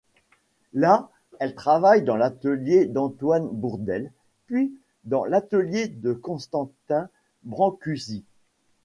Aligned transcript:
Là, 0.73 1.11
elle 1.39 1.53
travaille 1.53 2.01
dans 2.03 2.15
l'atelier 2.15 2.87
d'Antoine 2.87 3.47
Bourdelle, 3.47 4.11
puis 4.47 4.73
dans 5.03 5.25
l'atelier 5.25 5.89
de 5.89 6.13
Constantin 6.13 7.07
Brancusi. 7.43 8.23